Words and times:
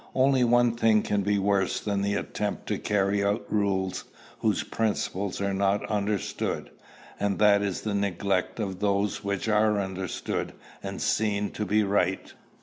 Only 0.15 0.43
one 0.43 0.75
thing 0.75 1.03
can 1.03 1.21
be 1.21 1.37
worse 1.37 1.79
than 1.79 2.01
the 2.01 2.15
attempt 2.15 2.65
to 2.69 2.79
carry 2.79 3.23
out 3.23 3.45
rules 3.53 4.05
whose 4.39 4.63
principles 4.63 5.39
are 5.39 5.53
not 5.53 5.85
understood; 5.91 6.71
and 7.19 7.37
that 7.37 7.61
is 7.61 7.81
the 7.81 7.93
neglect 7.93 8.59
of 8.59 8.79
those 8.79 9.23
which 9.23 9.47
are 9.47 9.79
understood, 9.79 10.53
and 10.81 10.99
seen 11.03 11.51
to 11.51 11.67
be 11.67 11.83
right. 11.83 12.33